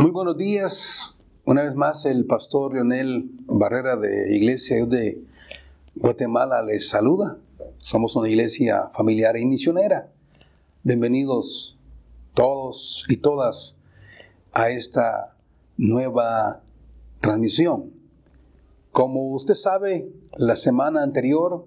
[0.00, 1.16] Muy buenos días.
[1.44, 5.24] Una vez más, el pastor Leonel Barrera de Iglesia de
[5.96, 7.36] Guatemala les saluda.
[7.78, 10.12] Somos una iglesia familiar y misionera.
[10.84, 11.76] Bienvenidos
[12.32, 13.74] todos y todas
[14.52, 15.36] a esta
[15.76, 16.62] nueva
[17.20, 17.92] transmisión.
[18.92, 21.66] Como usted sabe, la semana anterior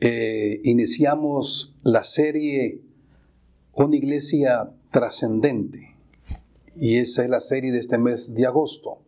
[0.00, 2.80] eh, iniciamos la serie
[3.74, 5.93] Una iglesia trascendente
[6.76, 8.98] y esa es la serie de este mes de agosto.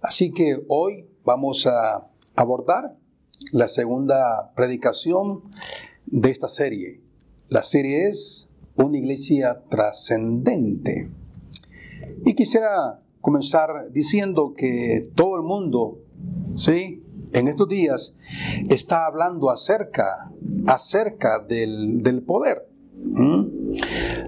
[0.00, 2.96] Así que hoy vamos a abordar
[3.52, 5.42] la segunda predicación
[6.06, 7.00] de esta serie.
[7.48, 8.44] La serie es
[8.76, 11.10] Una iglesia trascendente.
[12.24, 15.98] Y quisiera comenzar diciendo que todo el mundo,
[16.54, 17.02] ¿sí?
[17.32, 18.14] En estos días
[18.68, 20.30] está hablando acerca,
[20.68, 22.68] acerca del, del poder.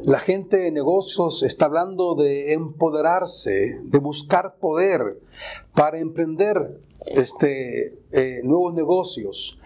[0.03, 5.21] La gente de negocios está hablando de empoderarse, de buscar poder
[5.75, 9.59] para emprender este, eh, nuevos negocios,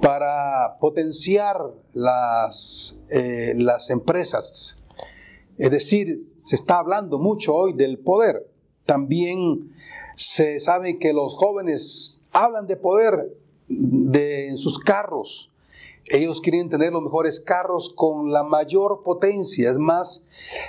[0.00, 1.58] para potenciar
[1.92, 4.82] las, eh, las empresas.
[5.58, 8.48] Es decir, se está hablando mucho hoy del poder.
[8.86, 9.74] También
[10.16, 13.36] se sabe que los jóvenes hablan de poder
[13.68, 15.52] de, en sus carros,
[16.10, 19.70] ellos quieren tener los mejores carros con la mayor potencia.
[19.70, 20.24] Es más,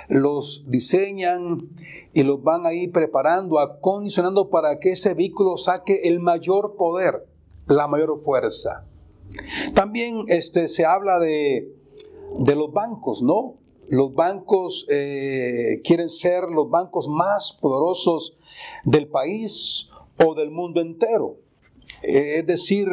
[0.08, 1.68] los diseñan
[2.12, 7.26] y los van ahí preparando, acondicionando para que ese vehículo saque el mayor poder,
[7.66, 8.86] la mayor fuerza.
[9.74, 11.72] También este, se habla de,
[12.38, 13.56] de los bancos, ¿no?
[13.88, 18.36] Los bancos eh, quieren ser los bancos más poderosos
[18.84, 19.88] del país
[20.24, 21.38] o del mundo entero.
[22.02, 22.88] es decir,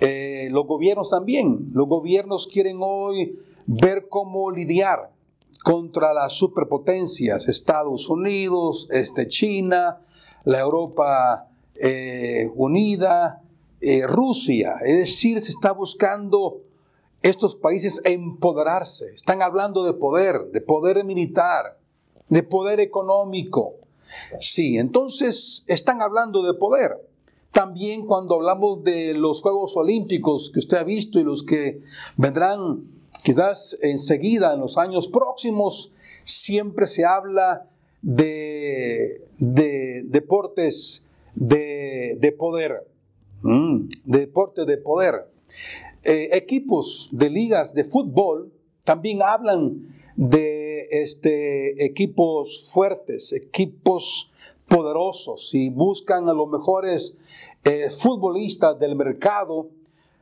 [0.00, 1.70] eh, los gobiernos también.
[1.72, 5.12] Los gobiernos quieren hoy ver cómo lidiar
[5.62, 10.00] contra las superpotencias, Estados Unidos, este, China,
[10.44, 13.42] la Europa eh, Unida,
[13.80, 14.74] eh, Rusia.
[14.82, 16.62] Es decir, se está buscando
[17.22, 19.12] estos países empoderarse.
[19.14, 21.78] Están hablando de poder, de poder militar,
[22.28, 23.74] de poder económico.
[24.40, 27.09] Sí, entonces están hablando de poder.
[27.52, 31.82] También cuando hablamos de los Juegos Olímpicos que usted ha visto y los que
[32.16, 32.84] vendrán
[33.22, 37.68] quizás enseguida en los años próximos, siempre se habla
[38.02, 42.86] de, deportes de, poder,
[43.42, 45.30] mm, de deportes de poder.
[46.02, 48.52] Eh, equipos de ligas de fútbol
[48.84, 54.32] también hablan de este, equipos fuertes, equipos
[54.70, 57.18] poderosos y buscan a los mejores
[57.64, 59.68] eh, futbolistas del mercado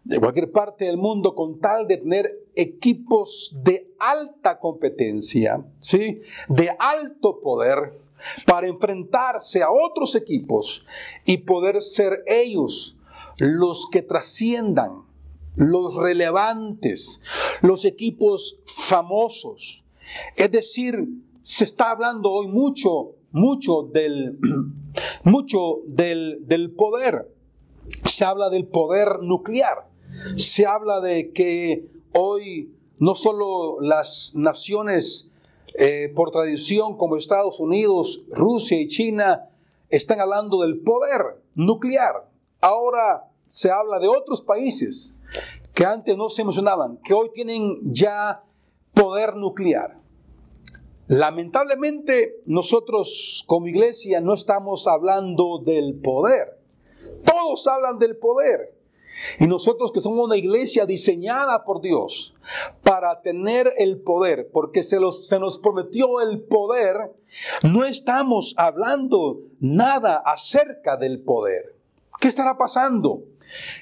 [0.05, 6.21] de cualquier parte del mundo con tal de tener equipos de alta competencia, ¿sí?
[6.49, 8.01] de alto poder,
[8.47, 10.85] para enfrentarse a otros equipos
[11.25, 12.97] y poder ser ellos
[13.39, 15.05] los que trasciendan,
[15.55, 17.21] los relevantes,
[17.61, 19.85] los equipos famosos.
[20.37, 21.07] Es decir,
[21.43, 24.39] se está hablando hoy mucho mucho del,
[25.25, 27.35] mucho del, del poder.
[28.05, 29.89] Se habla del poder nuclear.
[30.37, 35.29] Se habla de que hoy no solo las naciones
[35.75, 39.49] eh, por tradición como Estados Unidos, Rusia y China
[39.91, 42.29] están hablando del poder nuclear.
[42.61, 45.15] Ahora se habla de otros países
[45.75, 48.43] que antes no se mencionaban, que hoy tienen ya
[48.93, 50.01] poder nuclear.
[51.09, 56.61] Lamentablemente nosotros como iglesia no estamos hablando del poder.
[57.25, 58.77] Todos hablan del poder.
[59.39, 62.35] Y nosotros que somos una iglesia diseñada por Dios
[62.83, 67.17] para tener el poder, porque se, se, nos prometió el poder,
[67.63, 71.75] no estamos hablando nada acerca del poder.
[72.21, 73.23] ¿Qué estará pasando?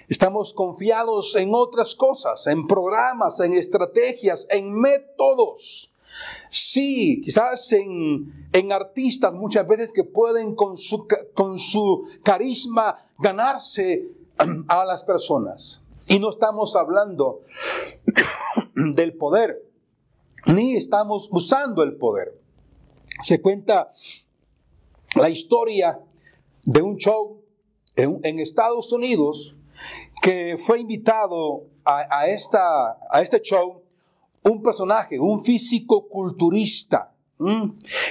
[0.09, 5.93] Estamos confiados en otras cosas, en programas, en estrategias, en métodos
[6.51, 14.09] Sí, quizás en, en, artistas muchas veces que pueden con su, con su carisma ganarse
[14.69, 15.83] a las personas.
[16.09, 17.41] Y no estamos hablando
[18.75, 19.63] del poder,
[20.47, 22.41] ni estamos usando el poder.
[23.23, 23.91] Se cuenta
[25.15, 25.99] la historia
[26.65, 27.43] de un show
[27.97, 29.57] en, Estados Unidos
[30.23, 33.83] que fue invitado a, esta, a este show
[34.47, 37.13] un personaje, un físico culturista.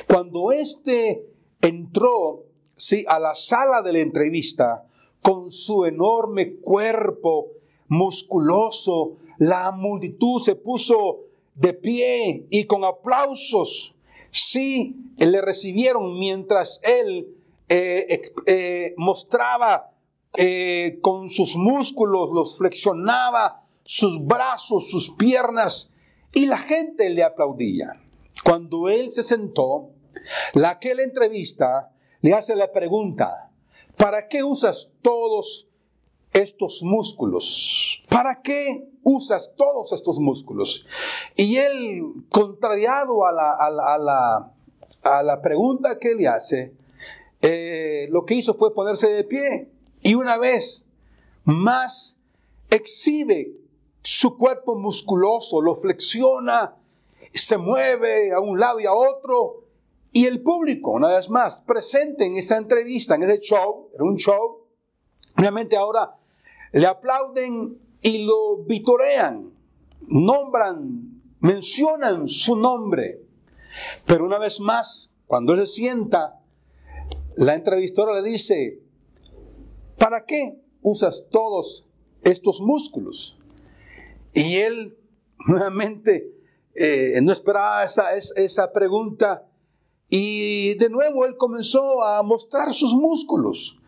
[0.08, 1.26] Cuando éste
[1.62, 2.44] entró
[2.76, 4.86] sí, a la sala de la entrevista
[5.22, 7.48] con su enorme cuerpo
[7.88, 11.22] musculoso, la multitud se puso
[11.56, 13.96] de pie y con aplausos
[14.30, 17.34] sí le recibieron mientras él
[17.70, 19.92] eh, eh, mostraba
[20.38, 25.94] eh, con sus músculos, los flexionaba, sus brazos, sus piernas,
[26.36, 28.00] y la gente le aplaudía.
[28.44, 29.90] Cuando él se sentó,
[30.54, 31.92] la aquella entrevista
[32.22, 33.52] le hace la pregunta,
[33.98, 35.70] ¿para qué usas todos
[36.34, 38.04] estos músculos?
[38.10, 40.86] ¿Para qué usas todos estos músculos?
[41.38, 44.52] Y él, contrariado a la, a la,
[45.04, 46.76] a la, pregunta que le hace,
[47.42, 49.72] eh, lo que hizo fue ponerse de pie
[50.02, 50.86] y una vez
[51.46, 52.20] más
[52.70, 53.65] exhibe
[54.06, 56.76] su cuerpo musculoso, lo flexiona,
[57.34, 59.64] se mueve a un lado y a otro.
[60.12, 64.16] Y el público, una vez más, presente en esa entrevista, en ese show, era un
[64.16, 64.68] show,
[65.36, 66.16] obviamente ahora
[66.72, 69.52] le aplauden y lo vitorean,
[70.02, 73.24] nombran, mencionan su nombre.
[74.06, 76.40] Pero una vez más, cuando él se sienta,
[77.38, 78.84] la entrevistadora le dice,
[79.98, 81.88] ¿para qué usas todos
[82.22, 83.40] estos músculos?
[84.36, 84.98] Y él
[85.48, 86.30] nuevamente
[86.76, 89.48] eh, no esperaba esa, esa pregunta
[90.10, 93.80] y de nuevo él comenzó a mostrar sus músculos.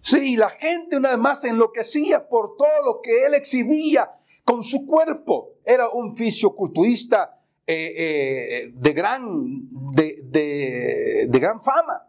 [0.00, 4.08] Sí, la gente una vez más enloquecía por todo lo que él exhibía
[4.44, 5.54] con su cuerpo.
[5.64, 12.08] Era un fisioculturista eh, eh, de, gran, de, de gran fama.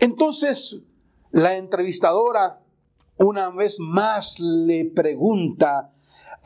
[0.00, 0.80] Entonces,
[1.30, 2.60] la entrevistadora
[3.16, 5.92] una vez más le pregunta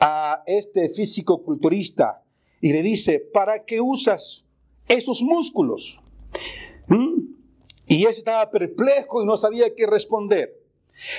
[0.01, 2.23] a este físico culturista
[2.59, 4.45] y le dice, ¿para qué usas
[4.87, 6.01] esos músculos?
[6.87, 7.35] ¿Mm?
[7.87, 10.59] Y él estaba perplejo y no sabía qué responder.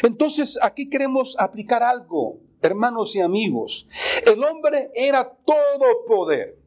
[0.02, 3.86] Entonces aquí queremos aplicar algo, hermanos y amigos.
[4.26, 6.58] El hombre era todo poder.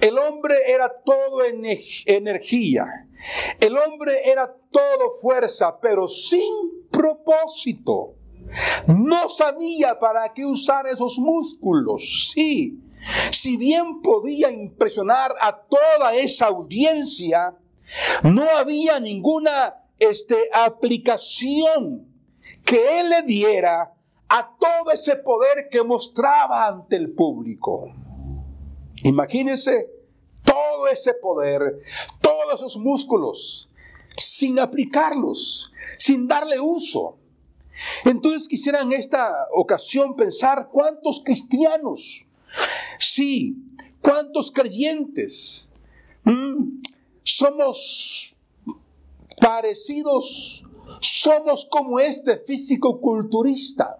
[0.00, 1.42] El hombre era todo
[2.06, 2.86] energía.
[3.60, 8.14] El hombre era todo fuerza, pero sin propósito.
[8.86, 12.30] No sabía para qué usar esos músculos.
[12.32, 12.80] Sí,
[13.30, 17.56] si bien podía impresionar a toda esa audiencia,
[18.22, 22.08] no había ninguna este, aplicación
[22.64, 23.94] que él le diera
[24.28, 27.92] a todo ese poder que mostraba ante el público.
[29.04, 29.90] Imagínense
[30.44, 31.80] todo ese poder,
[32.20, 33.68] todos esos músculos,
[34.16, 37.18] sin aplicarlos, sin darle uso.
[38.04, 42.26] Entonces quisiera en esta ocasión pensar cuántos cristianos,
[42.98, 43.56] sí,
[44.00, 45.70] cuántos creyentes
[46.24, 46.80] mm,
[47.22, 48.36] somos
[49.40, 50.64] parecidos,
[51.00, 53.98] somos como este físico culturista.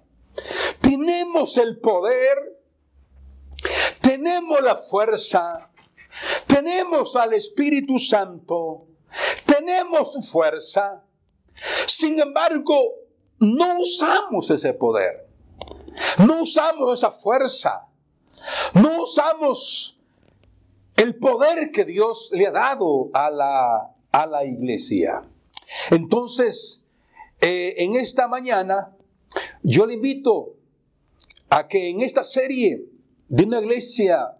[0.80, 2.60] Tenemos el poder,
[4.00, 5.70] tenemos la fuerza,
[6.46, 8.86] tenemos al Espíritu Santo,
[9.46, 11.04] tenemos fuerza.
[11.86, 13.01] Sin embargo,
[13.42, 15.26] no usamos ese poder.
[16.24, 17.88] No usamos esa fuerza.
[18.72, 19.98] No usamos
[20.96, 25.22] el poder que Dios le ha dado a la, a la iglesia.
[25.90, 26.82] Entonces,
[27.40, 28.94] eh, en esta mañana,
[29.62, 30.54] yo le invito
[31.50, 32.84] a que en esta serie
[33.28, 34.36] de una iglesia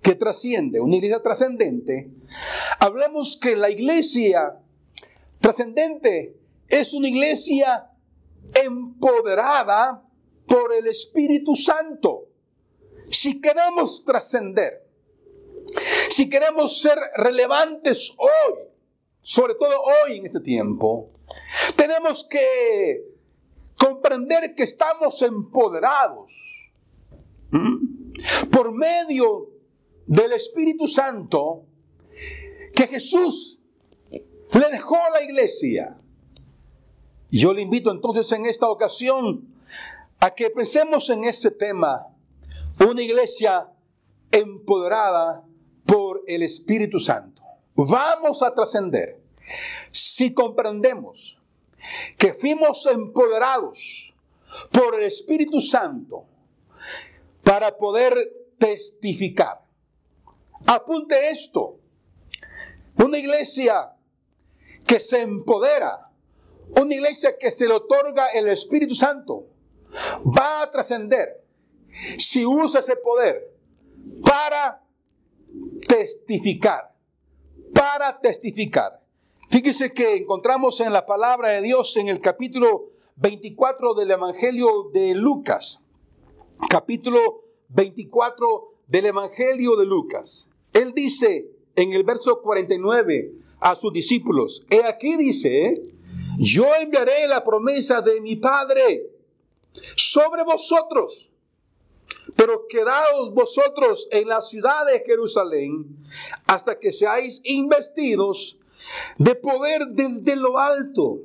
[0.00, 2.10] que trasciende, una iglesia trascendente,
[2.78, 4.58] hablemos que la iglesia
[5.40, 7.89] trascendente es una iglesia
[8.64, 10.02] empoderada
[10.46, 12.28] por el Espíritu Santo.
[13.10, 14.86] Si queremos trascender,
[16.08, 18.58] si queremos ser relevantes hoy,
[19.20, 21.10] sobre todo hoy en este tiempo,
[21.76, 23.04] tenemos que
[23.76, 26.32] comprender que estamos empoderados
[28.50, 29.50] por medio
[30.06, 31.64] del Espíritu Santo
[32.74, 33.60] que Jesús
[34.10, 35.99] le dejó a la iglesia.
[37.30, 39.54] Yo le invito entonces en esta ocasión
[40.20, 42.08] a que pensemos en ese tema,
[42.80, 43.68] una iglesia
[44.32, 45.44] empoderada
[45.86, 47.42] por el Espíritu Santo.
[47.74, 49.20] Vamos a trascender
[49.90, 51.40] si comprendemos
[52.18, 54.14] que fuimos empoderados
[54.72, 56.26] por el Espíritu Santo
[57.42, 58.14] para poder
[58.58, 59.62] testificar.
[60.66, 61.78] Apunte esto.
[62.96, 63.92] Una iglesia
[64.86, 66.09] que se empodera,
[66.76, 69.46] una iglesia que se le otorga el Espíritu Santo,
[70.24, 71.42] va a trascender
[72.18, 73.52] si usa ese poder
[74.22, 74.82] para
[75.86, 76.94] testificar,
[77.74, 79.00] para testificar.
[79.48, 85.14] Fíjese que encontramos en la palabra de Dios en el capítulo 24 del Evangelio de
[85.14, 85.80] Lucas,
[86.68, 90.50] capítulo 24 del Evangelio de Lucas.
[90.72, 94.64] Él dice en el verso 49 a sus discípulos.
[94.70, 95.74] He aquí dice,
[96.42, 99.10] yo enviaré la promesa de mi Padre
[99.94, 101.30] sobre vosotros,
[102.34, 105.84] pero quedaos vosotros en la ciudad de Jerusalén
[106.46, 108.56] hasta que seáis investidos
[109.18, 111.18] de poder desde lo alto.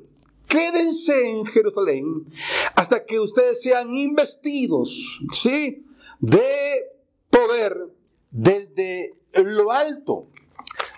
[0.49, 2.25] Quédense en Jerusalén
[2.75, 5.85] hasta que ustedes sean investidos, ¿sí?
[6.19, 6.91] De
[7.29, 7.87] poder
[8.31, 9.13] desde
[9.45, 10.27] lo alto.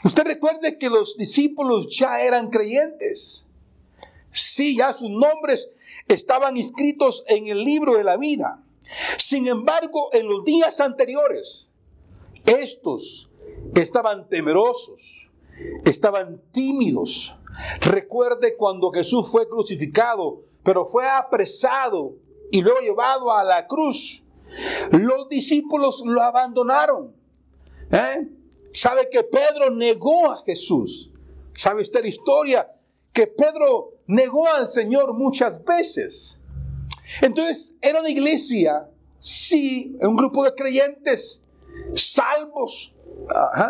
[0.04, 3.47] Usted recuerde que los discípulos ya eran creyentes.
[4.32, 5.70] Sí, ya sus nombres
[6.08, 8.64] estaban inscritos en el libro de la vida.
[9.18, 11.74] Sin embargo, en los días anteriores,
[12.46, 13.30] estos
[13.76, 15.30] estaban temerosos,
[15.86, 17.38] estaban tímidos.
[17.82, 22.16] Recuerde cuando Jesús fue crucificado, pero fue apresado
[22.52, 24.24] y luego llevado a la cruz.
[24.92, 27.14] Los discípulos lo abandonaron.
[27.92, 28.30] ¿Eh?
[28.72, 31.12] ¿Sabe que Pedro negó a Jesús?
[31.54, 32.72] ¿Sabe usted la historia?
[33.12, 36.40] Que Pedro negó al Señor muchas veces.
[37.22, 41.44] Entonces, era una iglesia, sí, un grupo de creyentes
[41.94, 42.94] salvos,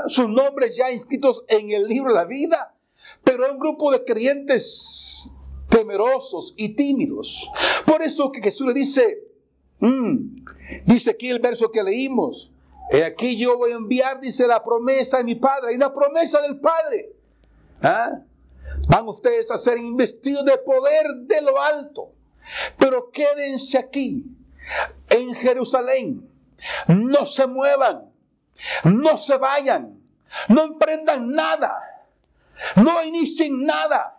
[0.08, 2.76] sus nombres ya inscritos en el libro de la vida,
[3.24, 5.32] pero era un grupo de creyentes
[5.70, 7.50] temerosos y tímidos.
[7.86, 9.24] Por eso que Jesús le dice,
[9.80, 10.36] mm,
[10.86, 12.52] dice aquí el verso que leímos,
[12.90, 16.42] He aquí yo voy a enviar, dice la promesa de mi Padre, y una promesa
[16.42, 17.12] del Padre.
[17.82, 18.22] ¿Ah?
[18.88, 22.14] Van ustedes a ser investidos de poder de lo alto.
[22.78, 24.26] Pero quédense aquí,
[25.10, 26.30] en Jerusalén.
[26.88, 28.12] No se muevan,
[28.84, 30.02] no se vayan,
[30.50, 31.80] no emprendan nada,
[32.76, 34.18] no inicien nada,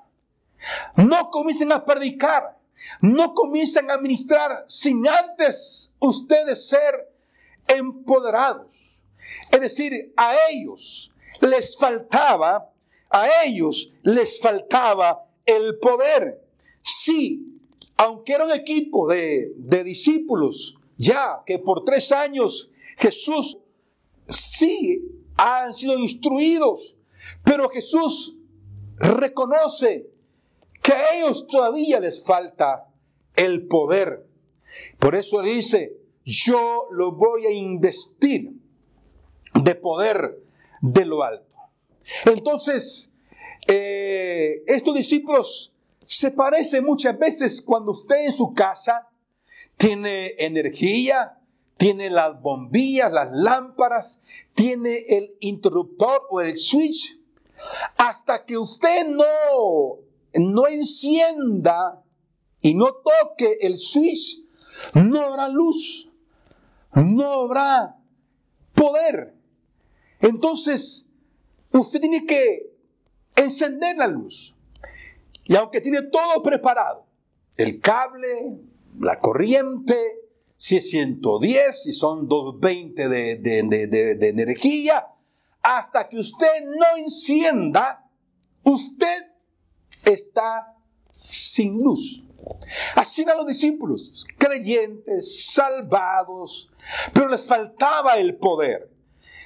[0.96, 2.56] no comiencen a predicar,
[3.00, 7.12] no comiencen a ministrar sin antes ustedes ser
[7.66, 9.02] empoderados.
[9.50, 12.70] Es decir, a ellos les faltaba,
[13.10, 16.44] a ellos les faltaba el poder.
[16.80, 17.60] Sí,
[17.96, 23.58] aunque era un equipo de, de discípulos, ya que por tres años Jesús
[24.28, 25.02] sí
[25.36, 26.96] han sido instruidos,
[27.44, 28.36] pero Jesús
[28.96, 30.10] reconoce
[30.82, 32.88] que a ellos todavía les falta
[33.36, 34.26] el poder.
[34.98, 38.52] Por eso le dice, yo lo voy a investir
[39.54, 40.42] de poder
[40.80, 41.47] de lo alto.
[42.24, 43.10] Entonces,
[43.66, 45.74] eh, estos discípulos
[46.06, 49.08] se parecen muchas veces cuando usted en su casa
[49.76, 51.38] tiene energía,
[51.76, 54.20] tiene las bombillas, las lámparas,
[54.54, 57.20] tiene el interruptor o el switch,
[57.96, 59.98] hasta que usted no,
[60.34, 62.02] no encienda
[62.60, 64.42] y no toque el switch,
[64.94, 66.08] no habrá luz
[66.94, 67.96] no habrá
[68.74, 69.34] poder.
[70.20, 71.07] Entonces,
[71.78, 72.72] usted tiene que
[73.36, 74.54] encender la luz.
[75.44, 77.06] Y aunque tiene todo preparado,
[77.56, 78.58] el cable,
[79.00, 79.96] la corriente,
[80.56, 85.06] si es 110, si son 220 de, de, de energía,
[85.62, 88.08] hasta que usted no encienda,
[88.62, 89.26] usted
[90.04, 90.74] está
[91.28, 92.24] sin luz.
[92.94, 96.70] Así eran los discípulos, creyentes, salvados,
[97.12, 98.90] pero les faltaba el poder,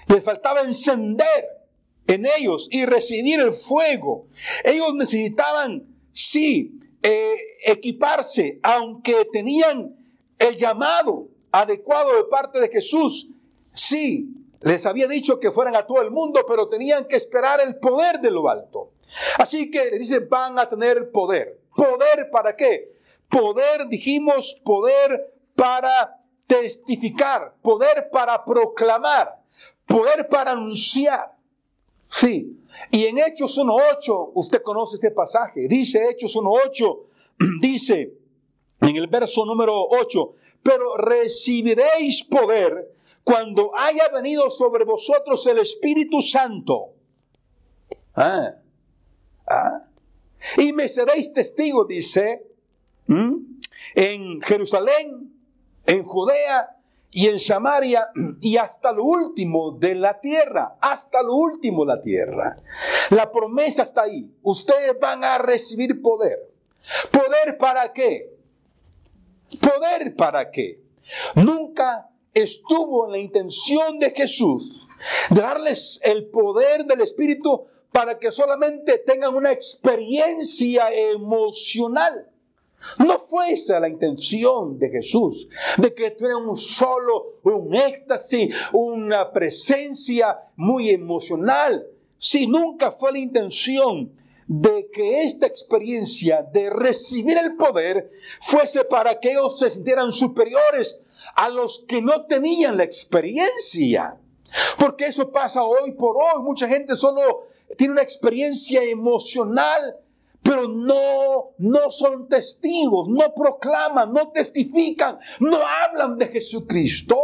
[0.07, 1.62] les faltaba encender
[2.07, 4.27] en ellos y recibir el fuego.
[4.65, 9.97] Ellos necesitaban, sí, eh, equiparse, aunque tenían
[10.39, 13.29] el llamado adecuado de parte de Jesús,
[13.73, 14.29] sí,
[14.61, 18.21] les había dicho que fueran a todo el mundo, pero tenían que esperar el poder
[18.21, 18.93] de lo alto.
[19.39, 21.61] Así que le dice, van a tener poder.
[21.75, 22.93] ¿Poder para qué?
[23.29, 29.43] Poder, dijimos, poder para testificar, poder para proclamar,
[29.87, 31.33] poder para anunciar.
[32.13, 32.59] Sí.
[32.91, 37.01] Y en Hechos 1.8, usted conoce este pasaje, dice Hechos 1.8,
[37.61, 38.15] dice
[38.81, 46.21] en el verso número 8, pero recibiréis poder cuando haya venido sobre vosotros el Espíritu
[46.21, 46.91] Santo.
[48.15, 48.57] Ah,
[49.49, 49.87] ah.
[50.59, 52.45] Y me seréis testigos, dice,
[53.07, 55.33] en Jerusalén,
[55.87, 56.77] en Judea
[57.15, 58.09] y en Samaria
[58.41, 62.63] y hasta lo último de la tierra, hasta lo último de la tierra.
[63.11, 64.35] La promesa está ahí.
[64.43, 66.51] Ustedes van a recibir poder.
[67.11, 68.35] ¿Poder para qué?
[69.61, 70.83] ¿Poder para qué?
[71.35, 74.73] Nunca estuvo en la intención de Jesús
[75.29, 82.32] darles el poder del Espíritu para que solamente tengan una experiencia emocional.
[82.99, 85.49] No fue esa la intención de Jesús,
[85.79, 91.87] de que tuvieran un solo, un éxtasis, una presencia muy emocional,
[92.19, 94.13] si nunca fue la intención
[94.47, 98.11] de que esta experiencia de recibir el poder
[98.41, 101.01] fuese para que ellos se sintieran superiores
[101.37, 104.19] a los que no tenían la experiencia.
[104.79, 106.43] Porque eso pasa hoy por hoy.
[106.43, 107.47] Mucha gente solo
[107.77, 109.97] tiene una experiencia emocional,
[110.53, 117.19] pero no, no son testigos, no proclaman, no testifican, no hablan de Jesucristo.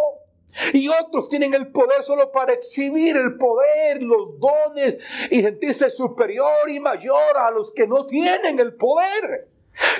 [0.72, 4.96] Y otros tienen el poder solo para exhibir el poder, los dones
[5.30, 9.50] y sentirse superior y mayor a los que no tienen el poder.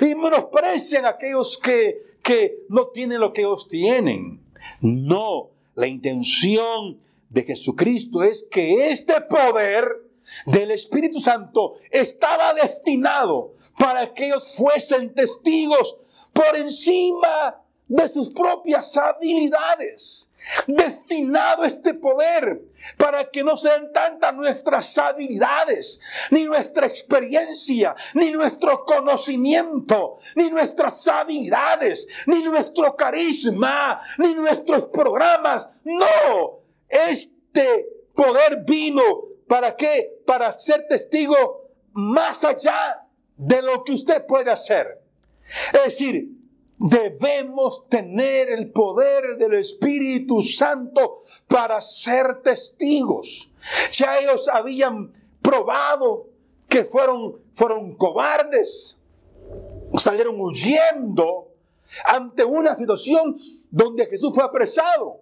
[0.01, 4.41] Y menosprecian a aquellos que, que no tienen lo que ellos tienen.
[4.81, 10.08] No, la intención de Jesucristo es que este poder
[10.45, 15.97] del Espíritu Santo estaba destinado para que ellos fuesen testigos
[16.33, 20.29] por encima de sus propias habilidades
[20.67, 22.61] destinado este poder
[22.97, 25.99] para que no sean tantas nuestras habilidades,
[26.31, 35.69] ni nuestra experiencia, ni nuestro conocimiento, ni nuestras habilidades, ni nuestro carisma, ni nuestros programas.
[35.83, 40.21] No, este poder vino para qué?
[40.25, 45.01] Para ser testigo más allá de lo que usted puede hacer.
[45.73, 46.39] Es decir,
[46.79, 53.51] Debemos tener el poder del Espíritu Santo para ser testigos.
[53.91, 56.27] Ya ellos habían probado
[56.69, 58.97] que fueron, fueron cobardes,
[59.95, 61.49] salieron huyendo
[62.05, 63.35] ante una situación
[63.69, 65.19] donde Jesús fue apresado.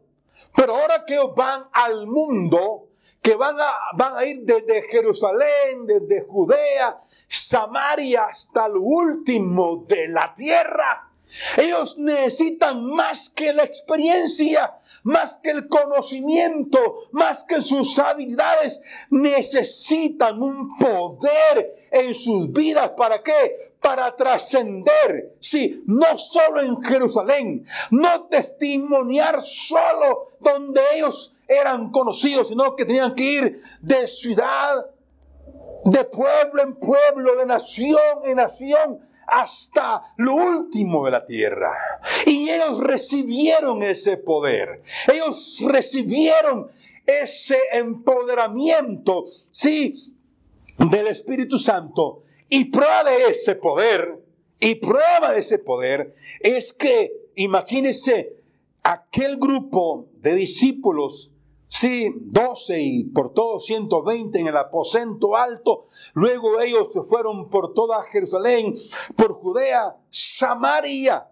[0.55, 2.89] Pero ahora que van al mundo,
[3.27, 10.07] que van a, van a ir desde Jerusalén, desde Judea, Samaria hasta lo último de
[10.07, 11.11] la tierra,
[11.57, 16.79] ellos necesitan más que la experiencia, más que el conocimiento,
[17.11, 18.81] más que sus habilidades.
[19.09, 22.91] Necesitan un poder en sus vidas.
[22.91, 23.73] ¿Para qué?
[23.81, 25.35] Para trascender.
[25.41, 33.15] Sí, no solo en Jerusalén, no testimoniar solo donde ellos eran conocidos, sino que tenían
[33.15, 34.85] que ir de ciudad,
[35.85, 41.71] de pueblo en pueblo, de nación en nación, hasta lo último de la tierra.
[42.25, 44.81] Y ellos recibieron ese poder.
[45.11, 46.71] Ellos recibieron
[47.05, 49.93] ese empoderamiento, sí,
[50.77, 52.23] del Espíritu Santo.
[52.49, 54.23] Y prueba de ese poder,
[54.59, 58.37] y prueba de ese poder, es que, imagínense,
[58.83, 61.31] aquel grupo de discípulos
[61.67, 65.87] Sí, 12 y por todo 120 en el aposento alto.
[66.13, 68.73] Luego ellos se fueron por toda Jerusalén,
[69.15, 71.27] por Judea, Samaria.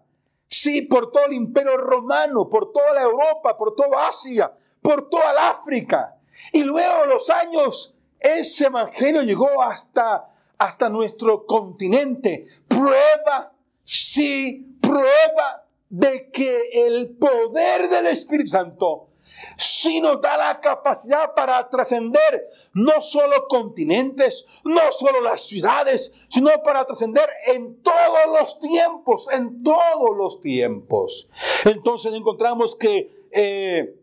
[0.48, 5.32] Sí, por todo el imperio romano, por toda la Europa, por toda Asia, por toda
[5.32, 6.16] el África.
[6.52, 12.46] Y luego los años, ese evangelio llegó hasta, hasta nuestro continente.
[12.68, 13.52] Prueba,
[13.84, 19.08] sí, prueba de que el poder del Espíritu Santo
[19.56, 26.50] si nos da la capacidad para trascender no solo continentes, no solo las ciudades, sino
[26.62, 31.28] para trascender en todos los tiempos, en todos los tiempos.
[31.64, 33.96] Entonces encontramos que, eh,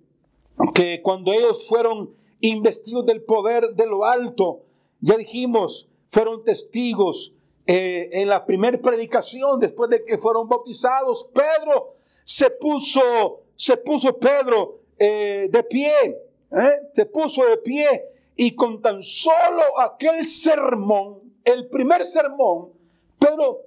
[0.74, 4.62] que cuando ellos fueron investidos del poder de lo alto,
[5.02, 7.34] ya dijimos, fueron testigos
[7.66, 14.18] eh, en la primera predicación, después de que fueron bautizados, Pedro se puso, se puso
[14.18, 15.94] Pedro eh, de pie,
[16.52, 16.80] ¿eh?
[16.96, 22.72] se puso de pie y con tan solo aquel sermón, el primer sermón,
[23.20, 23.62] Pedro,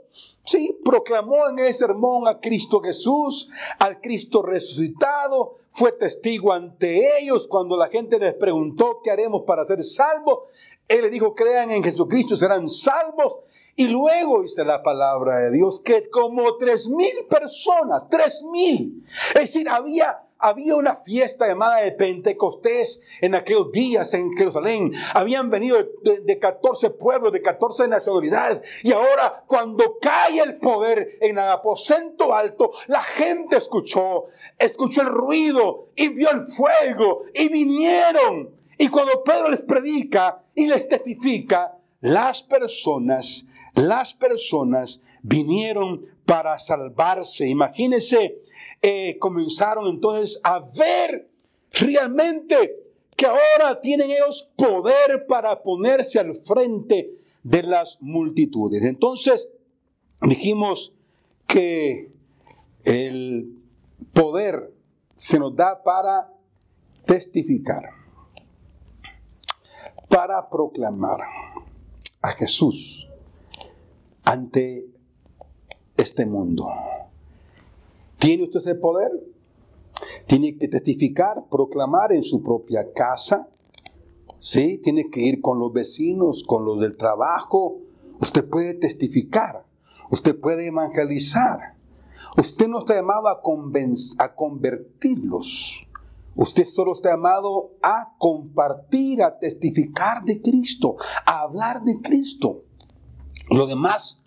[0.44, 7.46] sí, proclamó en ese sermón a Cristo Jesús, al Cristo resucitado, fue testigo ante ellos
[7.48, 10.40] cuando la gente les preguntó qué haremos para ser salvos.
[10.88, 13.38] Él les dijo, crean en Jesucristo, serán salvos.
[13.76, 19.40] Y luego dice la palabra de Dios que como tres mil personas, tres mil, es
[19.40, 24.92] decir, había había una fiesta llamada de Pentecostés en aquellos días en Jerusalén.
[25.12, 28.62] Habían venido de, 14 pueblos, de 14 nacionalidades.
[28.84, 34.26] Y ahora cuando cae el poder en el aposento alto, la gente escuchó,
[34.58, 38.50] escuchó el ruido y vio el fuego y vinieron.
[38.78, 47.48] Y cuando Pedro les predica y les testifica, las personas, las personas vinieron para salvarse.
[47.48, 48.38] Imagínense
[48.82, 51.30] eh, comenzaron entonces a ver
[51.72, 52.76] realmente
[53.16, 58.82] que ahora tienen ellos poder para ponerse al frente de las multitudes.
[58.82, 59.48] Entonces
[60.22, 60.92] dijimos
[61.46, 62.10] que
[62.84, 63.58] el
[64.12, 64.72] poder
[65.16, 66.32] se nos da para
[67.04, 67.90] testificar.
[70.08, 71.18] para proclamar
[72.22, 73.08] a Jesús
[74.24, 74.86] ante
[75.96, 76.68] este mundo.
[78.26, 79.12] ¿Tiene usted ese poder?
[80.26, 83.48] Tiene que testificar, proclamar en su propia casa.
[84.40, 84.78] ¿Sí?
[84.78, 87.78] Tiene que ir con los vecinos, con los del trabajo.
[88.20, 89.64] Usted puede testificar.
[90.10, 91.76] Usted puede evangelizar.
[92.36, 93.40] Usted no está llamado a,
[94.18, 95.86] a convertirlos.
[96.34, 102.64] Usted solo está llamado a compartir, a testificar de Cristo, a hablar de Cristo.
[103.52, 104.24] Lo demás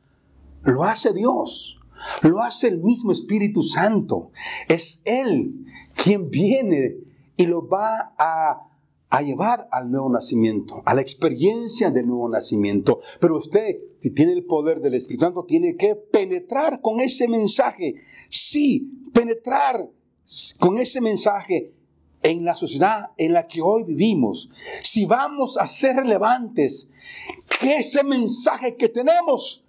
[0.64, 1.79] lo hace Dios,
[2.22, 4.32] lo hace el mismo Espíritu Santo.
[4.68, 6.98] Es Él quien viene
[7.38, 8.66] y lo va a,
[9.22, 13.00] llevar al nuevo nacimiento, a la experiencia del nuevo nacimiento.
[13.20, 17.96] Pero usted, si tiene el poder del Espíritu Santo, tiene que penetrar con ese mensaje.
[18.30, 19.90] Sí, penetrar
[20.60, 21.74] con ese mensaje
[22.22, 24.50] en la sociedad en la que hoy vivimos.
[24.84, 26.90] Si vamos a ser relevantes,
[27.60, 29.66] que ese mensaje que tenemos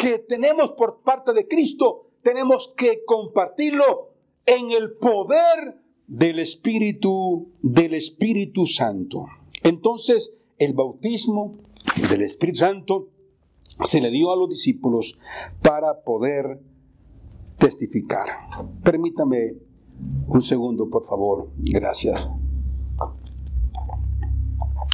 [0.00, 4.14] que tenemos por parte de Cristo, tenemos que compartirlo
[4.46, 9.26] en el poder del Espíritu, del Espíritu Santo.
[9.62, 11.58] Entonces, el bautismo
[12.08, 13.10] del Espíritu Santo
[13.84, 15.18] se le dio a los discípulos
[15.60, 16.62] para poder
[17.58, 18.26] testificar.
[18.82, 19.54] Permítame
[20.28, 21.50] un segundo, por favor.
[21.58, 22.26] Gracias.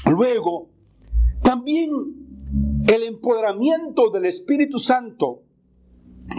[0.04, 0.68] Luego,
[1.42, 2.26] también
[2.86, 5.42] el empoderamiento del Espíritu Santo,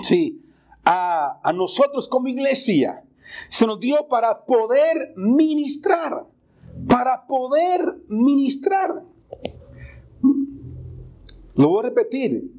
[0.02, 0.44] sí,
[0.86, 3.04] a, a nosotros como iglesia,
[3.50, 6.28] se nos dio para poder ministrar,
[6.88, 9.04] para poder ministrar.
[11.56, 12.52] Lo voy a repetir,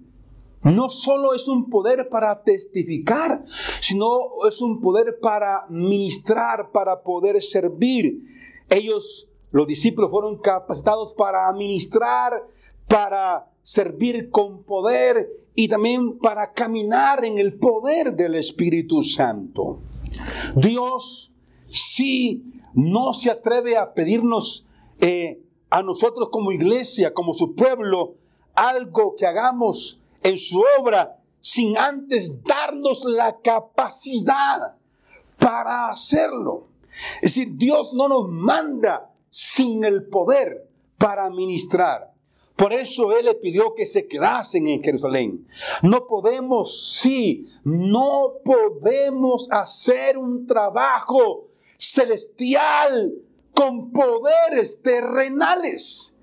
[0.62, 3.44] no solo es un poder para testificar,
[3.81, 4.09] sino
[4.46, 8.24] es un poder para ministrar, para poder servir.
[8.68, 12.44] Ellos, los discípulos, fueron capacitados para ministrar,
[12.88, 19.81] para servir con poder y también para caminar en el poder del Espíritu Santo.
[20.57, 21.35] Dios
[21.68, 24.64] sí no se atreve a pedirnos
[25.00, 28.14] eh, a nosotros como iglesia, como su pueblo,
[28.54, 34.76] algo que hagamos en su obra sin antes darnos la capacidad
[35.38, 36.68] para hacerlo.
[37.16, 42.16] Es decir, Dios no nos manda sin el poder para ministrar.
[42.59, 45.47] Por eso Él le pidió que se quedasen en Jerusalén.
[45.81, 53.14] No podemos, sí, no podemos hacer un trabajo celestial
[53.55, 56.16] con poderes terrenales.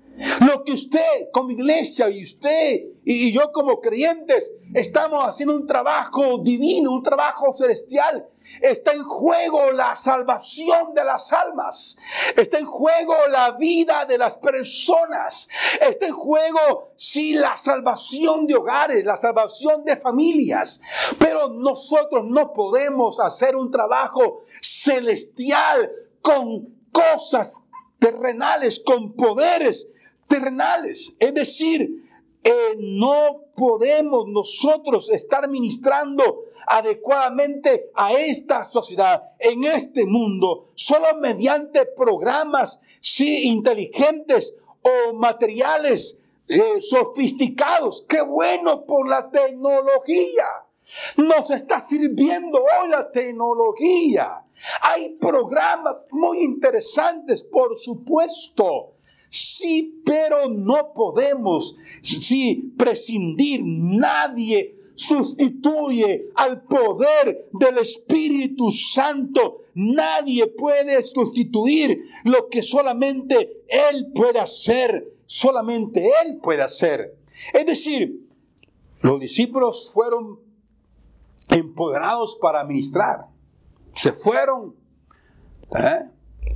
[0.46, 6.38] Lo que usted como iglesia y usted y yo como creyentes estamos haciendo un trabajo
[6.42, 8.28] divino, un trabajo celestial
[8.60, 11.96] Está en juego la salvación de las almas.
[12.36, 15.48] Está en juego la vida de las personas.
[15.80, 20.80] Está en juego, sí, la salvación de hogares, la salvación de familias.
[21.18, 25.90] Pero nosotros no podemos hacer un trabajo celestial
[26.22, 27.64] con cosas
[27.98, 29.88] terrenales, con poderes
[30.28, 31.14] terrenales.
[31.18, 32.06] Es decir,
[32.42, 41.86] eh, no podemos nosotros estar ministrando adecuadamente a esta sociedad, en este mundo, solo mediante
[41.86, 48.04] programas, sí, inteligentes o materiales eh, sofisticados.
[48.08, 50.44] Qué bueno por la tecnología.
[51.16, 54.42] Nos está sirviendo hoy la tecnología.
[54.82, 58.96] Hay programas muy interesantes, por supuesto
[59.28, 63.60] Sí, pero no podemos, sí, prescindir.
[63.64, 69.62] Nadie sustituye al poder del Espíritu Santo.
[69.74, 75.12] Nadie puede sustituir lo que solamente Él puede hacer.
[75.26, 77.16] Solamente Él puede hacer.
[77.52, 78.26] Es decir,
[79.00, 80.40] los discípulos fueron
[81.48, 83.26] empoderados para ministrar.
[83.94, 84.74] Se fueron,
[85.76, 86.10] ¿eh?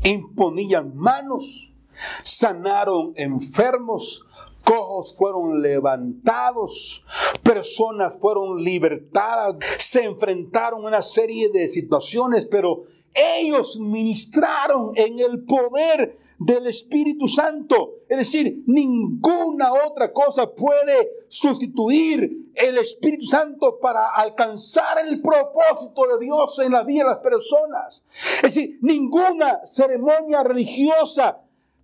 [0.05, 1.75] imponían manos,
[2.23, 4.25] sanaron enfermos,
[4.71, 7.05] cojos fueron levantados,
[7.43, 15.43] personas fueron libertadas, se enfrentaron a una serie de situaciones, pero ellos ministraron en el
[15.43, 17.95] poder del Espíritu Santo.
[18.09, 26.25] Es decir, ninguna otra cosa puede sustituir el Espíritu Santo para alcanzar el propósito de
[26.25, 28.05] Dios en la vida de las personas.
[28.37, 31.41] Es decir, ninguna ceremonia religiosa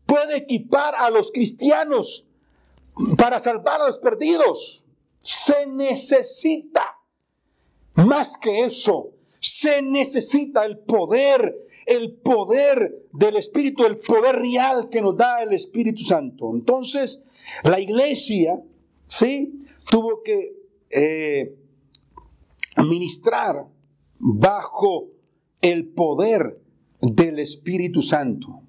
[0.07, 2.26] puede equipar a los cristianos
[3.17, 4.85] para salvar a los perdidos.
[5.23, 6.99] Se necesita
[7.95, 9.11] más que eso.
[9.41, 15.53] Se necesita el poder, el poder del Espíritu, el poder real que nos da el
[15.53, 16.51] Espíritu Santo.
[16.53, 17.23] Entonces,
[17.65, 18.63] la iglesia,
[19.09, 19.59] ¿sí?
[19.91, 20.57] Tuvo que
[20.91, 21.57] eh,
[22.79, 23.67] ministrar
[24.19, 25.09] bajo
[25.61, 26.61] el poder
[27.01, 28.61] del Espíritu Santo.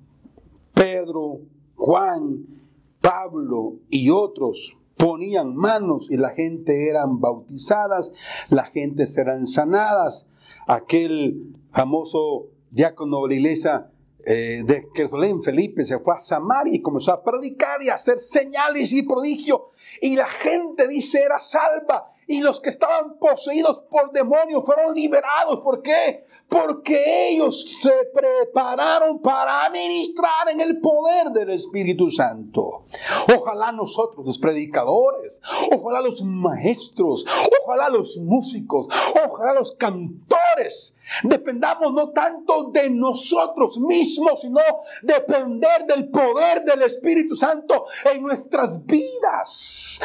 [0.73, 1.41] Pedro,
[1.75, 2.56] Juan,
[3.07, 8.11] Pablo y otros ponían manos y la gente eran bautizadas,
[8.49, 10.27] la gente serán sanadas.
[10.67, 13.91] Aquel famoso diácono de la iglesia
[14.25, 18.19] eh, de Jerusalén, Felipe, se fue a Samaria y comenzó a predicar y a hacer
[18.19, 19.61] señales y prodigios.
[20.01, 22.11] Y la gente dice era salva.
[22.27, 25.61] Y los que estaban poseídos por demonios fueron liberados.
[25.61, 26.25] ¿Por qué?
[26.49, 32.85] Porque ellos se prepararon para ministrar en el poder del Espíritu Santo.
[33.35, 37.25] Ojalá nosotros, los predicadores, ojalá los maestros,
[37.63, 38.87] ojalá los músicos,
[39.25, 44.61] ojalá los cantores, dependamos no tanto de nosotros mismos, sino
[45.01, 49.99] depender del poder del Espíritu Santo en nuestras vidas.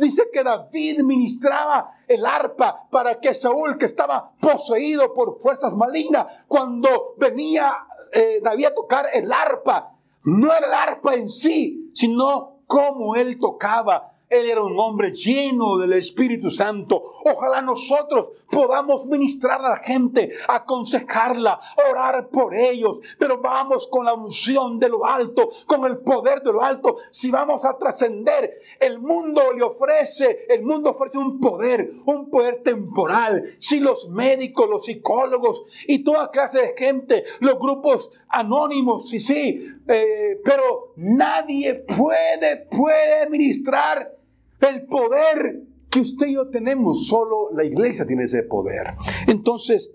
[0.00, 6.26] Dice que David ministraba el arpa para que Saúl, que estaba poseído por fuerzas malignas,
[6.48, 7.74] cuando venía
[8.12, 13.38] eh, David a tocar el arpa, no era el arpa en sí, sino cómo él
[13.38, 17.02] tocaba él era un hombre lleno del Espíritu Santo.
[17.24, 23.00] Ojalá nosotros podamos ministrar a la gente, aconsejarla, orar por ellos.
[23.18, 26.96] Pero vamos con la unción de lo alto, con el poder de lo alto.
[27.10, 32.62] Si vamos a trascender, el mundo le ofrece, el mundo ofrece un poder, un poder
[32.62, 33.54] temporal.
[33.58, 39.66] Si los médicos, los psicólogos y toda clase de gente, los grupos anónimos, sí, sí,
[39.88, 44.21] eh, pero nadie puede, puede ministrar
[44.68, 48.94] el poder que usted y yo tenemos, solo la iglesia tiene ese poder.
[49.26, 49.90] Entonces,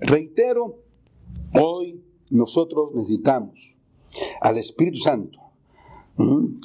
[0.00, 0.82] reitero,
[1.60, 3.76] hoy nosotros necesitamos
[4.40, 5.38] al Espíritu Santo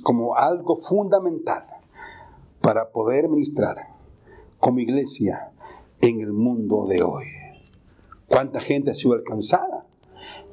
[0.04, 1.66] como algo fundamental
[2.62, 3.78] para poder ministrar
[4.60, 5.52] como iglesia
[6.02, 7.26] en el mundo de hoy.
[8.28, 9.86] ¿Cuánta gente ha sido alcanzada?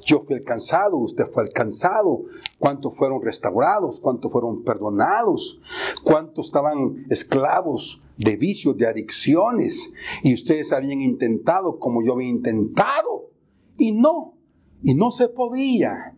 [0.03, 2.23] Yo fui alcanzado, usted fue alcanzado.
[2.59, 3.99] ¿Cuántos fueron restaurados?
[3.99, 5.59] ¿Cuántos fueron perdonados?
[6.03, 9.93] ¿Cuántos estaban esclavos de vicios, de adicciones?
[10.23, 13.29] Y ustedes habían intentado como yo había intentado.
[13.77, 14.37] Y no,
[14.83, 16.15] y no se podía.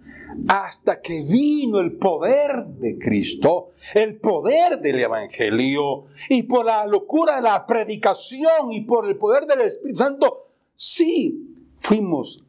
[0.47, 7.35] Hasta que vino el poder de Cristo, el poder del Evangelio, y por la locura
[7.35, 12.43] de la predicación y por el poder del Espíritu Santo, sí, fuimos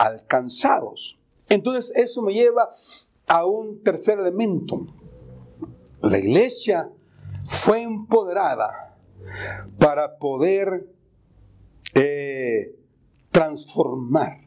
[0.00, 1.18] alcanzados.
[1.50, 2.70] Entonces eso me lleva
[3.26, 4.86] a un tercer elemento.
[6.00, 6.90] La iglesia
[7.44, 8.96] fue empoderada
[9.78, 10.90] para poder
[11.94, 12.74] eh,
[13.30, 14.38] transformar.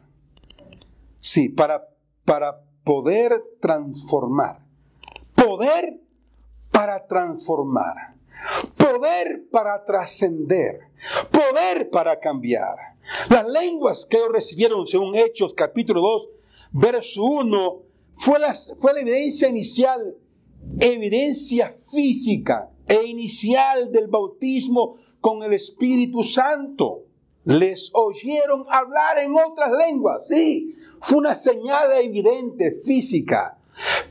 [1.20, 1.88] Sí, para,
[2.26, 4.66] para poder transformar.
[5.36, 6.02] Poder
[6.72, 8.13] para transformar.
[8.78, 10.80] Poder para trascender.
[11.32, 12.76] Poder para cambiar.
[13.30, 16.30] Las lenguas que ellos recibieron, según Hechos capítulo 2,
[16.72, 17.82] verso 1,
[18.14, 18.40] fue
[18.80, 20.16] fue la evidencia inicial,
[20.80, 27.04] evidencia física e inicial del bautismo con el Espíritu Santo.
[27.46, 33.58] Les oyeron hablar en otras lenguas, sí, fue una señal evidente, física.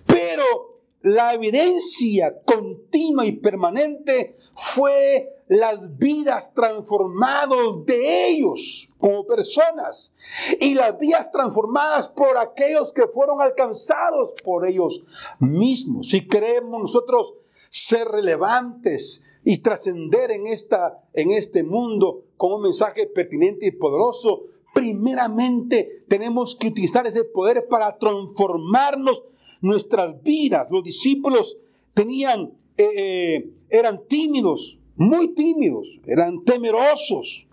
[0.06, 0.71] Pero
[1.02, 10.14] la evidencia continua y permanente fue las vidas transformadas de ellos como personas
[10.60, 15.02] y las vidas transformadas por aquellos que fueron alcanzados por ellos
[15.40, 16.08] mismos.
[16.08, 17.34] Si queremos nosotros
[17.68, 24.44] ser relevantes y trascender en, en este mundo con un mensaje pertinente y poderoso,
[24.82, 29.22] primeramente tenemos que utilizar ese poder para transformarnos
[29.60, 30.66] nuestras vidas.
[30.72, 31.56] Los discípulos
[31.94, 37.46] tenían, eh, eh, eran tímidos, muy tímidos, eran temerosos.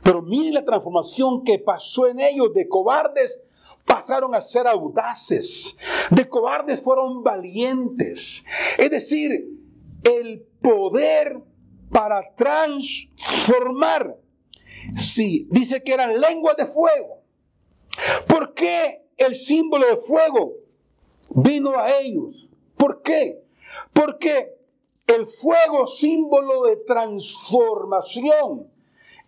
[0.00, 3.42] Pero miren la transformación que pasó en ellos de cobardes
[3.84, 5.76] pasaron a ser audaces,
[6.10, 8.44] de cobardes fueron valientes.
[8.78, 9.44] Es decir,
[10.04, 11.42] el poder
[11.90, 14.16] para transformar.
[14.96, 17.22] Sí, dice que eran lenguas de fuego.
[18.26, 20.52] ¿Por qué el símbolo de fuego
[21.30, 22.48] vino a ellos?
[22.76, 23.42] ¿Por qué?
[23.92, 24.56] Porque
[25.06, 28.70] el fuego símbolo de transformación.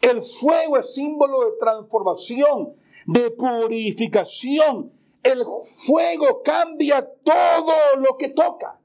[0.01, 2.75] El fuego es símbolo de transformación,
[3.07, 4.93] de purificación.
[5.23, 5.43] El
[5.87, 8.79] fuego cambia todo lo que toca.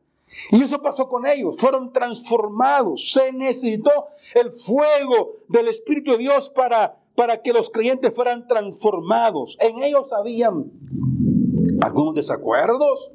[0.52, 3.12] Y eso pasó con ellos, fueron transformados.
[3.12, 3.92] Se necesitó
[4.36, 9.58] el fuego del Espíritu de Dios para, para que los creyentes fueran transformados.
[9.60, 10.72] En ellos habían
[11.82, 13.12] algunos desacuerdos.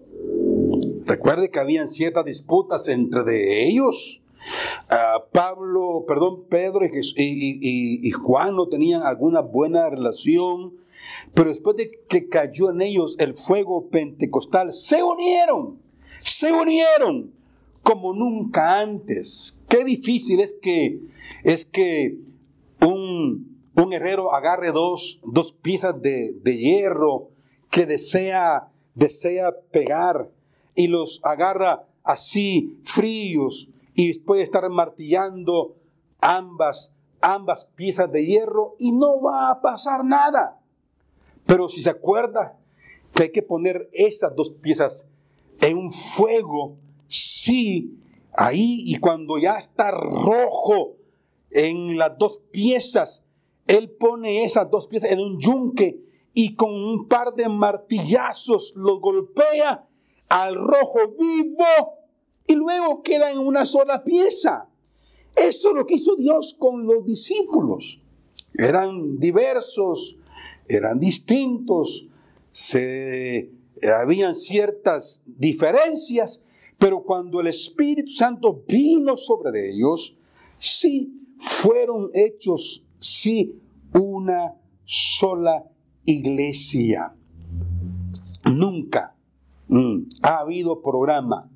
[1.05, 4.21] Recuerde que habían ciertas disputas entre de ellos.
[4.89, 10.75] Ah, Pablo, perdón, Pedro y, Juan no tenían alguna buena relación,
[11.35, 15.81] pero después de que cayó en ellos el fuego pentecostal, se unieron,
[16.23, 17.33] se unieron
[17.83, 19.59] como nunca antes.
[19.69, 21.01] Qué difícil es que,
[21.45, 22.19] es que
[22.81, 27.31] un, un herrero agarre dos, dos piezas de, de hierro
[27.71, 30.31] que desea, desea pegar
[30.75, 35.77] y los agarra así fríos y puede estar martillando
[36.21, 40.61] ambas, ambas piezas de hierro y no va a pasar nada.
[41.47, 42.59] Pero si se acuerda
[43.15, 45.07] que hay que poner esas dos piezas
[45.61, 47.99] en un fuego, sí,
[48.33, 50.97] ahí y cuando ya está rojo
[51.51, 53.25] en las dos piezas,
[53.67, 56.01] él pone esas dos piezas en un yunque
[56.33, 59.87] y con un par de martillazos lo golpea
[60.29, 61.99] al rojo vivo
[62.47, 64.69] y luego queda en una sola pieza.
[65.37, 68.01] Eso es lo que hizo Dios con los discípulos.
[68.55, 70.17] Eran diversos,
[70.67, 72.09] eran distintos,
[72.51, 73.53] se,
[73.87, 76.43] habían ciertas diferencias,
[76.79, 80.17] pero cuando el Espíritu Santo vino sobre ellos,
[80.59, 83.61] sí fueron hechos, sí,
[83.93, 85.65] una sola
[86.05, 87.15] iglesia.
[88.45, 89.15] Nunca
[89.69, 91.51] mm, ha habido programa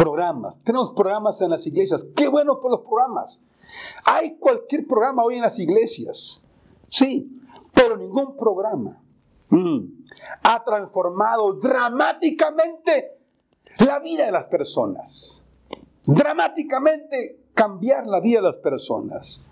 [0.00, 0.58] programas.
[0.62, 2.06] Tenemos programas en las iglesias.
[2.16, 3.42] Qué bueno por los programas.
[4.06, 6.40] Hay cualquier programa hoy en las iglesias.
[6.88, 7.30] Sí,
[7.74, 9.02] pero ningún programa
[9.50, 10.04] mm,
[10.42, 13.18] ha transformado dramáticamente
[13.78, 15.46] la vida de las personas.
[16.04, 19.44] Dramáticamente cambiar la vida de las personas.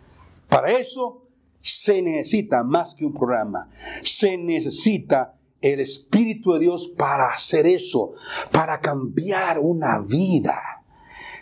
[0.49, 1.29] Para eso
[1.61, 3.69] se necesita más que un programa.
[4.03, 8.13] Se necesita el Espíritu de Dios para hacer eso,
[8.53, 10.85] para cambiar una vida.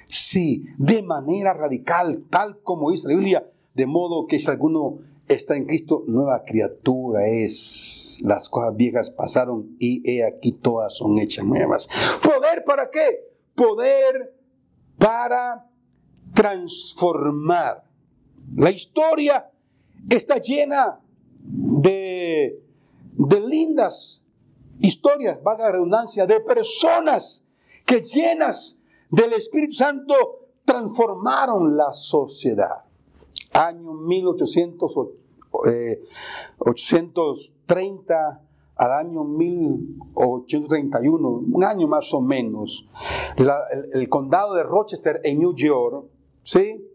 [0.09, 5.57] Sí, de manera radical, tal como dice la Biblia, de modo que si alguno está
[5.57, 8.21] en Cristo, nueva criatura es.
[8.25, 11.89] Las cosas viejas pasaron y he aquí todas son hechas nuevas.
[12.23, 13.31] ¿Poder para qué?
[13.55, 14.35] Poder
[14.99, 15.69] para
[16.35, 17.85] transformar.
[18.55, 19.51] La historia
[20.09, 21.01] está llena
[21.43, 22.67] de
[23.17, 24.23] de lindas
[24.79, 27.45] historias, vaga redundancia, de personas
[27.85, 28.79] que llenas
[29.11, 30.15] del Espíritu Santo
[30.65, 32.85] transformaron la sociedad.
[33.57, 35.17] Año 1830
[35.67, 36.03] eh,
[38.77, 42.87] al año 1831, un año más o menos,
[43.37, 43.51] el,
[43.95, 46.05] el, condado de Rochester en New York,
[46.43, 46.87] ¿sí?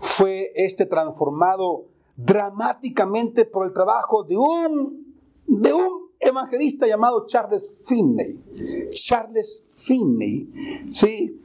[0.00, 5.04] fue este transformado dramáticamente por el trabajo de un
[5.46, 8.42] de un evangelista llamado Charles Finney.
[8.88, 10.48] Charles Finney,
[10.92, 11.40] ¿sí?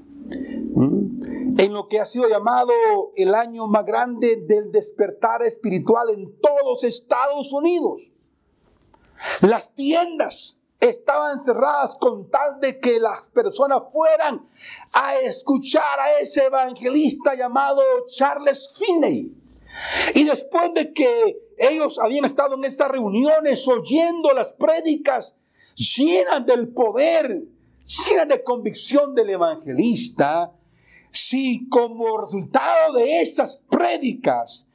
[0.76, 1.60] ¿Mm?
[1.60, 2.72] En lo que ha sido llamado
[3.16, 8.12] el año más grande del despertar espiritual en todos Estados Unidos.
[9.42, 14.48] Las tiendas estaban cerradas con tal de que las personas fueran
[14.92, 19.32] a escuchar a ese evangelista llamado Charles Finney.
[20.16, 25.38] Y después de que ellos habían estado en estas reuniones oyendo las prédicas
[25.76, 27.44] llenas del poder,
[27.84, 30.52] llenas de convicción del evangelista,
[31.10, 34.68] si como resultado de esas prédicas,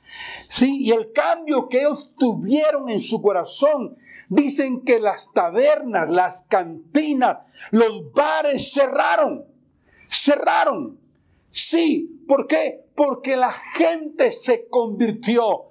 [0.48, 3.96] sí, y el cambio que ellos tuvieron en su corazón,
[4.28, 7.38] dicen que las tabernas, las cantinas,
[7.70, 9.46] los bares cerraron,
[10.08, 10.98] cerraron.
[11.50, 12.84] Sí, ¿por qué?
[12.94, 15.66] Porque la gente se convirtió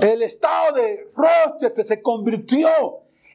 [0.00, 2.68] el estado de Rochester se convirtió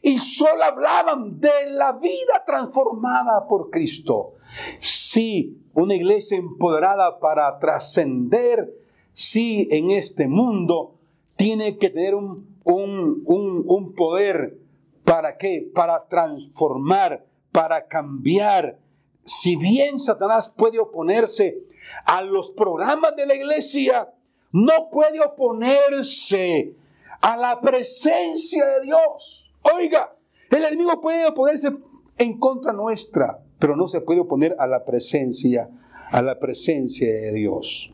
[0.02, 4.34] y solo hablaban de la vida transformada por Cristo.
[4.80, 8.74] Sí, una iglesia empoderada para trascender,
[9.14, 10.96] sí, en este mundo,
[11.36, 14.60] tiene que tener un, un poder.
[15.04, 15.70] ¿Para qué?
[15.74, 18.80] Para transformar, para cambiar.
[19.24, 21.60] Si bien Satanás puede oponerse
[22.06, 24.14] a los programas de la iglesia,
[24.52, 26.76] no puede oponerse
[27.22, 29.41] a la presencia de Dios.
[29.62, 30.16] Oiga,
[30.50, 31.72] el enemigo puede oponerse
[32.18, 35.70] en contra nuestra, pero no se puede oponer a la presencia,
[36.12, 37.92] a la presencia de Dios.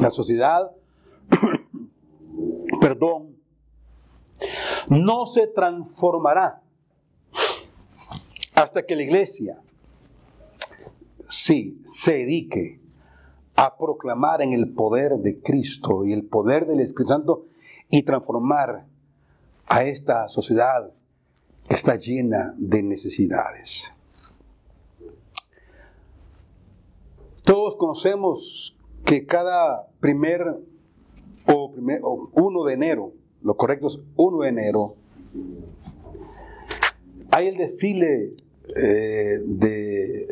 [0.00, 0.70] La sociedad,
[2.80, 3.36] perdón,
[4.88, 6.62] no se transformará
[8.54, 9.62] hasta que la iglesia
[11.28, 12.80] sí se dedique
[13.56, 17.46] a proclamar en el poder de Cristo y el poder del Espíritu Santo
[17.88, 18.86] y transformar
[19.72, 20.92] a esta sociedad
[21.70, 23.90] está llena de necesidades.
[27.42, 30.60] Todos conocemos que cada primer
[31.46, 34.94] o, primer, 1 de enero, lo correcto es 1 de enero,
[37.30, 38.36] hay el desfile
[38.76, 40.28] eh, de,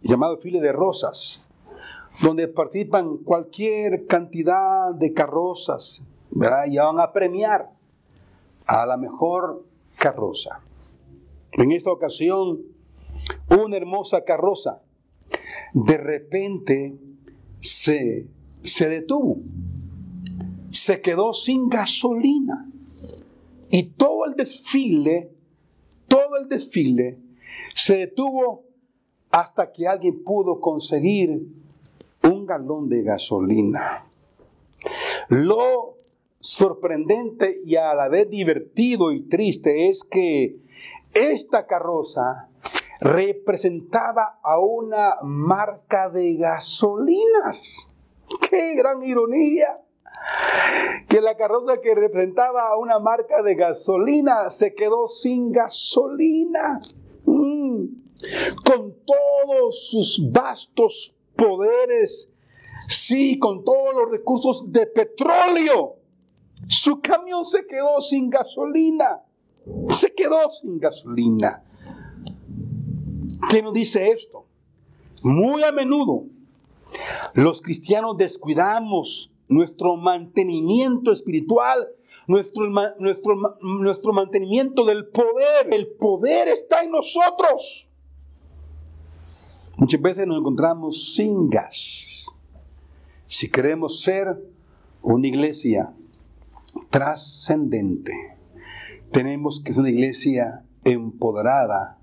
[0.00, 1.44] llamado desfile de rosas,
[2.22, 6.02] donde participan cualquier cantidad de carrozas,
[6.66, 7.78] y van a premiar
[8.70, 9.66] a la mejor
[9.96, 10.60] carroza.
[11.50, 12.60] En esta ocasión,
[13.48, 14.80] una hermosa carroza
[15.72, 16.96] de repente
[17.58, 18.28] se,
[18.62, 19.38] se detuvo,
[20.70, 22.70] se quedó sin gasolina
[23.70, 25.32] y todo el desfile,
[26.06, 27.18] todo el desfile
[27.74, 28.62] se detuvo
[29.32, 31.44] hasta que alguien pudo conseguir
[32.22, 34.06] un galón de gasolina.
[35.28, 35.99] Lo
[36.40, 40.56] sorprendente y a la vez divertido y triste es que
[41.12, 42.48] esta carroza
[43.00, 47.94] representaba a una marca de gasolinas.
[48.48, 49.80] ¡Qué gran ironía!
[51.08, 56.80] Que la carroza que representaba a una marca de gasolina se quedó sin gasolina.
[57.24, 57.84] Mm.
[58.64, 62.30] Con todos sus vastos poderes,
[62.86, 65.99] sí, con todos los recursos de petróleo,
[66.68, 69.22] su camión se quedó sin gasolina.
[69.90, 71.64] Se quedó sin gasolina.
[73.50, 74.46] ¿Qué nos dice esto?
[75.22, 76.24] Muy a menudo
[77.34, 81.88] los cristianos descuidamos nuestro mantenimiento espiritual,
[82.26, 85.72] nuestro, nuestro, nuestro mantenimiento del poder.
[85.72, 87.88] El poder está en nosotros.
[89.76, 92.26] Muchas veces nos encontramos sin gas.
[93.26, 94.36] Si queremos ser
[95.02, 95.94] una iglesia
[96.90, 98.12] trascendente,
[99.10, 102.00] tenemos que ser una iglesia empoderada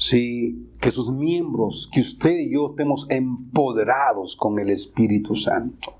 [0.00, 5.92] Sí, que sus miembros, que usted y yo estemos empoderados con el Espíritu Santo.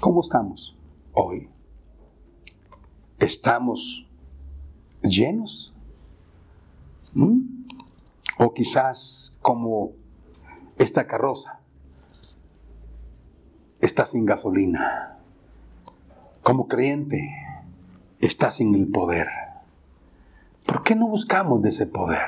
[0.00, 0.78] ¿Cómo estamos
[1.12, 1.50] hoy?
[3.18, 4.08] ¿Estamos
[5.02, 5.74] llenos?
[7.12, 7.66] ¿Mm?
[8.38, 9.92] O quizás como
[10.78, 11.59] esta carroza
[13.80, 15.18] está sin gasolina.
[16.42, 17.30] Como creyente
[18.20, 19.28] está sin el poder.
[20.66, 22.20] ¿Por qué no buscamos de ese poder?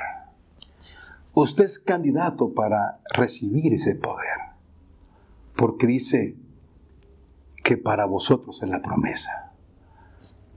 [1.35, 4.39] Usted es candidato para recibir ese poder,
[5.57, 6.37] porque dice
[7.65, 9.53] que para vosotros es la promesa,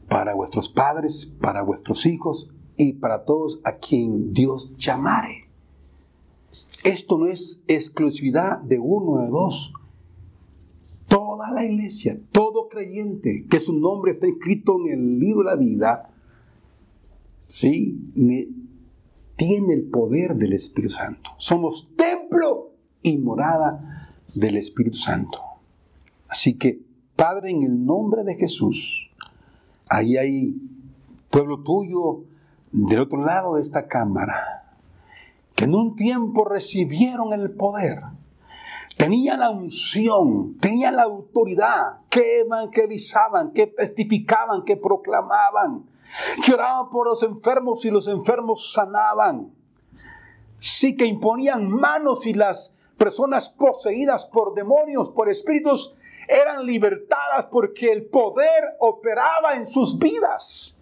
[0.09, 5.49] para vuestros padres, para vuestros hijos y para todos a quien Dios llamare.
[6.83, 9.73] Esto no es exclusividad de uno o de dos.
[11.15, 15.55] Toda la iglesia, todo creyente que su nombre está escrito en el libro de la
[15.55, 16.09] vida,
[17.39, 17.97] ¿sí?
[19.37, 21.29] tiene el poder del Espíritu Santo.
[21.37, 25.39] Somos templo y morada del Espíritu Santo.
[26.27, 26.81] Así que,
[27.15, 29.09] Padre, en el nombre de Jesús,
[29.87, 30.53] ahí hay
[31.29, 32.25] pueblo tuyo
[32.73, 34.75] del otro lado de esta cámara,
[35.55, 38.01] que en un tiempo recibieron el poder,
[38.97, 45.85] tenían la unción, tenían la autoridad, que evangelizaban, que testificaban, que proclamaban,
[46.45, 49.53] que oraban por los enfermos y los enfermos sanaban.
[50.57, 55.93] Sí que imponían manos y las personas poseídas por demonios, por espíritus,
[56.27, 60.79] eran libertadas porque el poder operaba en sus vidas.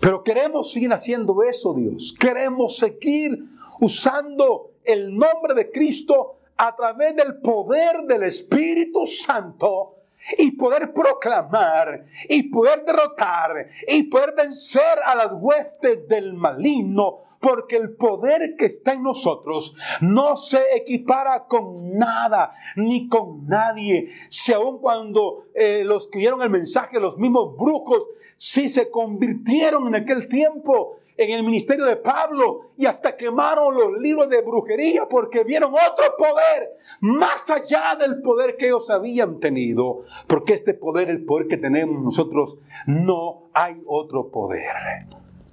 [0.00, 2.14] Pero queremos seguir haciendo eso, Dios.
[2.18, 3.38] Queremos seguir
[3.80, 9.96] usando el nombre de Cristo a través del poder del Espíritu Santo
[10.38, 17.76] y poder proclamar y poder derrotar y poder vencer a las huestes del maligno, porque
[17.76, 24.10] el poder que está en nosotros no se equipara con nada ni con nadie.
[24.30, 29.86] Si aun cuando eh, los que dieron el mensaje, los mismos brujos, sí se convirtieron
[29.88, 35.08] en aquel tiempo en el ministerio de Pablo y hasta quemaron los libros de brujería
[35.08, 40.04] porque vieron otro poder más allá del poder que ellos habían tenido.
[40.26, 44.74] Porque este poder, el poder que tenemos nosotros, no hay otro poder.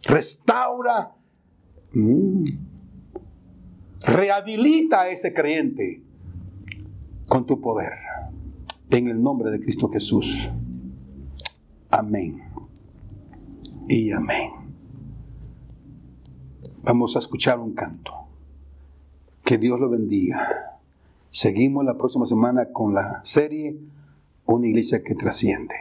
[0.04, 1.14] Restaura,
[1.94, 2.44] mm,
[4.02, 6.02] rehabilita a ese creyente
[7.28, 7.94] con tu poder.
[8.90, 10.50] En el nombre de Cristo Jesús.
[11.90, 12.42] Amén.
[13.88, 14.63] Y amén.
[16.84, 18.14] Vamos a escuchar un canto.
[19.46, 20.80] Que Dios lo bendiga.
[21.32, 23.80] Seguimos la próxima semana con la serie
[24.46, 25.76] Una iglesia que trasciende.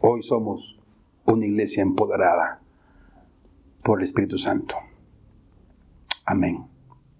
[0.00, 0.76] Hoy somos
[1.24, 2.60] una iglesia empoderada
[3.84, 4.74] por el Espíritu Santo.
[6.24, 6.75] Amén.